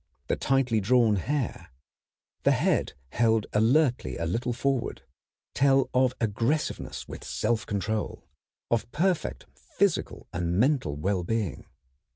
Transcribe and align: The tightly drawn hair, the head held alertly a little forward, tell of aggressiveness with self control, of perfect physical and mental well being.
The 0.29 0.35
tightly 0.35 0.81
drawn 0.81 1.17
hair, 1.17 1.69
the 2.41 2.53
head 2.53 2.93
held 3.11 3.45
alertly 3.53 4.17
a 4.17 4.25
little 4.25 4.51
forward, 4.51 5.03
tell 5.53 5.91
of 5.93 6.15
aggressiveness 6.19 7.07
with 7.07 7.23
self 7.23 7.67
control, 7.67 8.27
of 8.71 8.91
perfect 8.91 9.45
physical 9.53 10.25
and 10.33 10.57
mental 10.59 10.95
well 10.95 11.23
being. 11.23 11.67